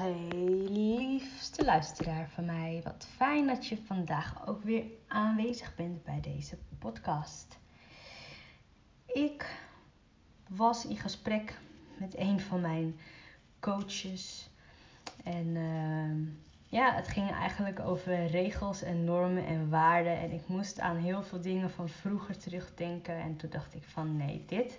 [0.00, 2.80] Liefste luisteraar van mij.
[2.84, 7.58] Wat fijn dat je vandaag ook weer aanwezig bent bij deze podcast.
[9.06, 9.58] Ik
[10.48, 11.58] was in gesprek
[11.98, 12.98] met een van mijn
[13.58, 14.50] coaches.
[15.24, 16.26] En uh,
[16.66, 20.18] ja, het ging eigenlijk over regels en normen en waarden.
[20.18, 23.14] En ik moest aan heel veel dingen van vroeger terugdenken.
[23.14, 24.78] En toen dacht ik van nee, dit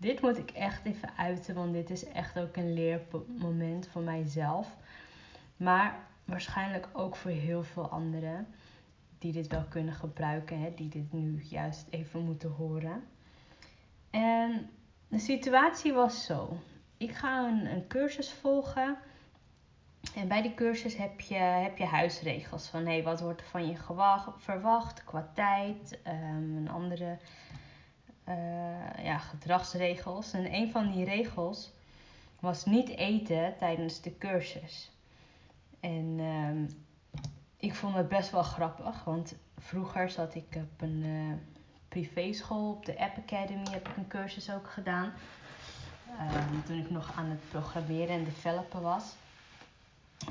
[0.00, 4.76] dit moet ik echt even uiten, want dit is echt ook een leermoment voor mijzelf.
[5.56, 8.46] Maar waarschijnlijk ook voor heel veel anderen
[9.18, 13.02] die dit wel kunnen gebruiken, hè, die dit nu juist even moeten horen.
[14.10, 14.70] En
[15.08, 16.56] de situatie was zo.
[16.96, 18.96] Ik ga een, cursus volgen.
[20.14, 23.68] En bij die cursus heb je, heb je huisregels van hey, wat wordt er van
[23.68, 23.76] je
[24.36, 27.18] verwacht qua tijd, um, een andere
[28.30, 30.32] uh, ja, gedragsregels.
[30.32, 31.72] En een van die regels
[32.40, 34.90] was niet eten tijdens de cursus.
[35.80, 36.68] En uh,
[37.56, 41.34] ik vond het best wel grappig, want vroeger zat ik op een uh,
[41.88, 45.12] privéschool, op de App Academy heb ik een cursus ook gedaan.
[46.10, 49.14] Uh, toen ik nog aan het programmeren en developen was.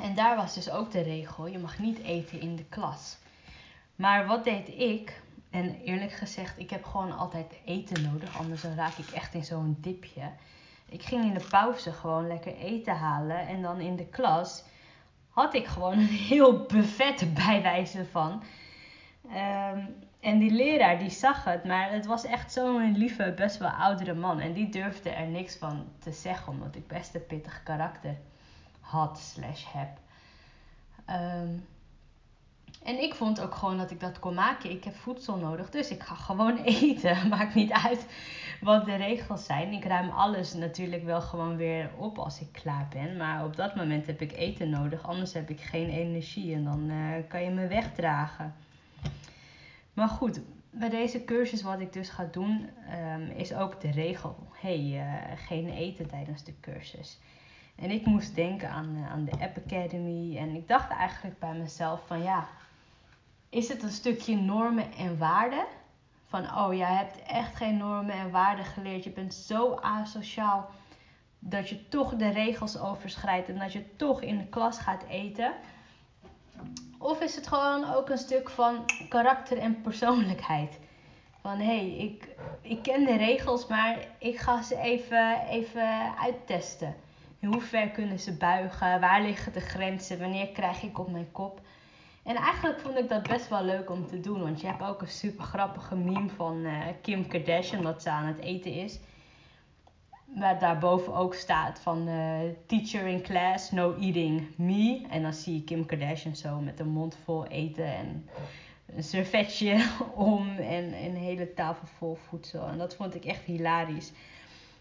[0.01, 3.17] En daar was dus ook de regel: je mag niet eten in de klas.
[3.95, 5.21] Maar wat deed ik?
[5.49, 9.77] En eerlijk gezegd, ik heb gewoon altijd eten nodig, anders raak ik echt in zo'n
[9.79, 10.31] dipje.
[10.89, 14.63] Ik ging in de pauze gewoon lekker eten halen en dan in de klas
[15.29, 18.43] had ik gewoon een heel buffet bij wijze van.
[19.25, 23.69] Um, en die leraar die zag het, maar het was echt zo'n lieve, best wel
[23.69, 24.39] oudere man.
[24.39, 28.17] En die durfde er niks van te zeggen, omdat ik best een pittig karakter
[28.79, 29.97] had slash heb.
[31.09, 31.65] Um,
[32.83, 34.71] en ik vond ook gewoon dat ik dat kon maken.
[34.71, 37.27] Ik heb voedsel nodig, dus ik ga gewoon eten.
[37.27, 38.05] Maakt niet uit
[38.61, 39.71] wat de regels zijn.
[39.71, 43.17] Ik ruim alles natuurlijk wel gewoon weer op als ik klaar ben.
[43.17, 46.89] Maar op dat moment heb ik eten nodig, anders heb ik geen energie en dan
[46.89, 48.55] uh, kan je me wegdragen.
[49.93, 52.69] Maar goed, bij deze cursus wat ik dus ga doen,
[53.13, 57.19] um, is ook de regel: hey, uh, geen eten tijdens de cursus.
[57.75, 60.37] En ik moest denken aan, uh, aan de App Academy.
[60.37, 62.47] En ik dacht eigenlijk bij mezelf van ja,
[63.49, 65.65] is het een stukje normen en waarden.
[66.27, 69.03] Van, oh, jij hebt echt geen normen en waarden geleerd.
[69.03, 70.69] Je bent zo asociaal
[71.39, 75.53] dat je toch de regels overschrijdt en dat je toch in de klas gaat eten.
[76.97, 80.79] Of is het gewoon ook een stuk van karakter en persoonlijkheid?
[81.41, 82.27] Van hé, hey, ik,
[82.61, 86.95] ik ken de regels, maar ik ga ze even, even uittesten.
[87.39, 88.99] In hoever kunnen ze buigen?
[88.99, 90.19] Waar liggen de grenzen?
[90.19, 91.61] Wanneer krijg ik op mijn kop?
[92.23, 94.41] En eigenlijk vond ik dat best wel leuk om te doen.
[94.41, 98.25] Want je hebt ook een super grappige meme van uh, Kim Kardashian dat ze aan
[98.25, 98.99] het eten is.
[100.25, 105.05] Waar daarboven ook staat van uh, teacher in class, no eating me.
[105.09, 108.29] En dan zie je Kim Kardashian zo met een mond vol eten en
[108.95, 109.85] een servetje
[110.15, 112.67] om en een hele tafel vol voedsel.
[112.67, 114.11] En dat vond ik echt hilarisch.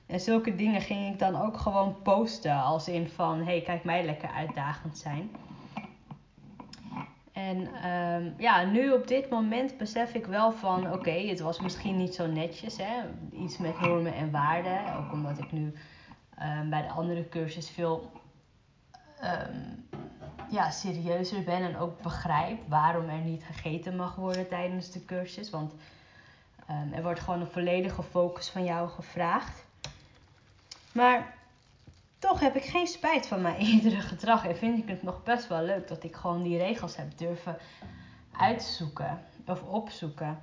[0.06, 4.04] En zulke dingen ging ik dan ook gewoon posten als in van, hey, kijk mij
[4.04, 5.30] lekker uitdagend zijn.
[7.38, 11.96] En um, ja, nu op dit moment besef ik wel van oké, het was misschien
[11.96, 12.76] niet zo netjes.
[12.76, 13.02] Hè?
[13.32, 14.96] Iets met normen en waarden.
[14.96, 15.72] Ook omdat ik nu
[16.42, 18.10] um, bij de andere cursus veel
[19.22, 19.88] um,
[20.50, 25.50] ja, serieuzer ben en ook begrijp waarom er niet gegeten mag worden tijdens de cursus.
[25.50, 25.74] Want
[26.92, 29.64] er wordt gewoon een volledige focus van jou gevraagd.
[30.92, 31.34] Maar
[32.18, 34.46] toch heb ik geen spijt van mijn eerdere gedrag.
[34.46, 37.58] En vind ik het nog best wel leuk dat ik gewoon die regels heb durven
[38.36, 40.42] uitzoeken of opzoeken.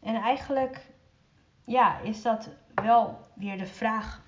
[0.00, 0.80] En eigenlijk
[1.64, 4.22] ja, is dat wel weer de vraag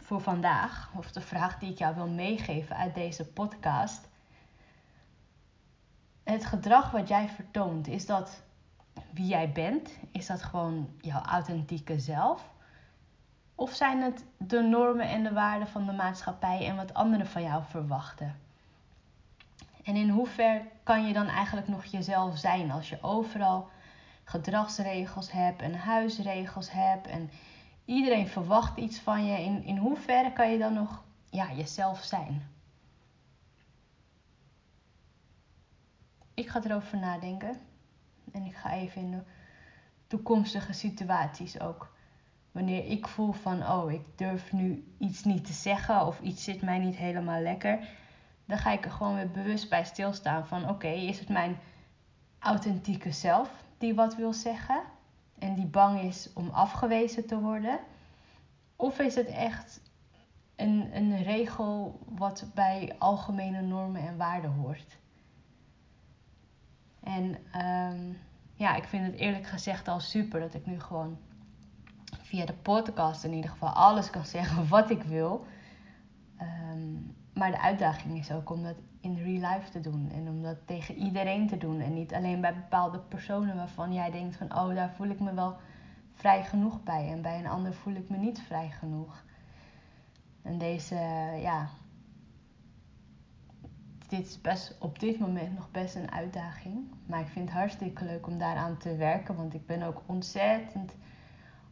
[0.00, 0.90] voor vandaag.
[0.96, 4.08] Of de vraag die ik jou wil meegeven uit deze podcast.
[6.22, 8.42] Het gedrag wat jij vertoont, is dat
[9.10, 9.90] wie jij bent?
[10.12, 12.53] Is dat gewoon jouw authentieke zelf?
[13.54, 17.42] Of zijn het de normen en de waarden van de maatschappij en wat anderen van
[17.42, 18.38] jou verwachten?
[19.84, 23.68] En in hoever kan je dan eigenlijk nog jezelf zijn als je overal
[24.24, 27.30] gedragsregels hebt en huisregels hebt en
[27.84, 29.42] iedereen verwacht iets van je?
[29.42, 32.48] In, in hoeverre kan je dan nog ja, jezelf zijn?
[36.34, 37.60] Ik ga erover nadenken
[38.32, 39.22] en ik ga even in de
[40.06, 41.93] toekomstige situaties ook
[42.54, 46.62] wanneer ik voel van, oh, ik durf nu iets niet te zeggen of iets zit
[46.62, 47.88] mij niet helemaal lekker,
[48.44, 51.56] dan ga ik er gewoon weer bewust bij stilstaan van, oké, is het mijn
[52.38, 54.82] authentieke zelf die wat wil zeggen
[55.38, 57.78] en die bang is om afgewezen te worden?
[58.76, 59.80] Of is het echt
[60.56, 64.98] een, een regel wat bij algemene normen en waarden hoort.
[67.00, 68.12] En ehm,
[68.54, 71.18] ja, ik vind het eerlijk gezegd al super dat ik nu gewoon
[72.34, 75.44] via de podcast in ieder geval alles kan zeggen wat ik wil.
[76.36, 76.92] Ehm,
[77.32, 80.10] maar de uitdaging is ook om dat in real life te doen.
[80.10, 81.80] En om dat tegen iedereen te doen.
[81.80, 84.56] En niet alleen bij bepaalde personen waarvan jij denkt van...
[84.56, 85.56] oh, daar voel ik me wel
[86.14, 87.08] vrij genoeg bij.
[87.10, 89.24] En bij een ander voel ik me niet vrij genoeg.
[90.42, 90.94] En deze,
[91.40, 91.68] ja...
[94.08, 96.92] Dit is best, op dit moment nog best een uitdaging.
[97.06, 99.36] Maar ik vind het hartstikke leuk om daaraan te werken.
[99.36, 100.94] Want ik ben ook ontzettend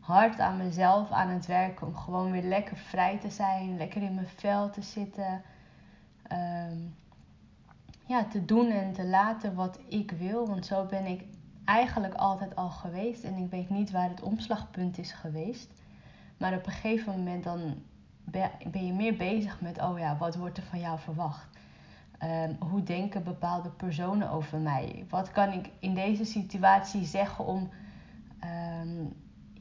[0.02, 1.87] hard aan mezelf aan het werken.
[1.87, 3.76] Om gewoon weer lekker vrij te zijn.
[3.76, 5.43] Lekker in mijn vel te zitten.
[6.22, 6.76] Ehm,
[8.06, 10.46] ja, te doen en te laten wat ik wil.
[10.46, 11.25] Want zo ben ik
[11.64, 13.25] eigenlijk altijd al geweest.
[13.25, 15.70] En ik weet niet waar het omslagpunt is geweest.
[16.37, 17.82] Maar op een gegeven moment dan
[18.70, 21.48] ben je meer bezig met, oh ja, wat wordt er van jou verwacht?
[22.25, 25.05] Um, hoe denken bepaalde personen over mij?
[25.08, 27.70] Wat kan ik in deze situatie zeggen om
[28.81, 29.12] um,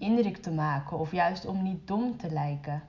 [0.01, 2.83] indruk te maken of juist om niet dom te lijken?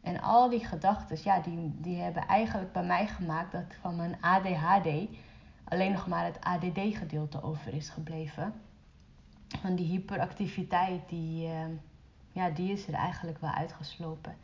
[0.00, 4.16] En al die gedachten, ja, die, die hebben eigenlijk bij mij gemaakt dat van mijn
[4.20, 4.88] ADHD
[5.64, 8.54] alleen nog maar het ADD-gedeelte over is gebleven.
[9.62, 11.64] Want die hyperactiviteit, die, uh,
[12.32, 14.36] ja, die is er eigenlijk wel uitgeslopen.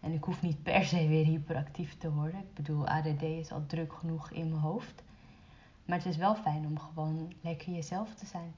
[0.00, 2.40] En ik hoef niet per se weer hyperactief te worden.
[2.40, 5.02] Ik bedoel, ADD is al druk genoeg in mijn hoofd.
[5.84, 8.54] Maar het is wel fijn om gewoon lekker jezelf te zijn.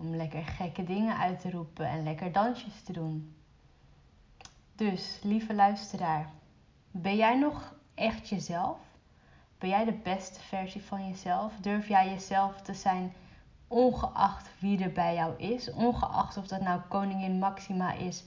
[0.00, 3.36] Om lekker gekke dingen uit te roepen en lekker dansjes te doen.
[4.74, 6.30] Dus, lieve luisteraar,
[6.90, 8.78] ben jij nog echt jezelf?
[9.58, 11.56] Ben jij de beste versie van jezelf?
[11.60, 13.12] Durf jij jezelf te zijn
[13.68, 15.72] ongeacht wie er bij jou is?
[15.72, 18.24] Ongeacht of dat nou koningin Maxima is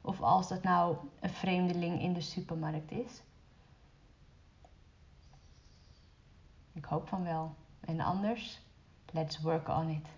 [0.00, 3.22] of als dat nou een vreemdeling in de supermarkt is?
[6.72, 7.54] Ik hoop van wel.
[7.80, 8.60] En anders,
[9.12, 10.08] let's work on it.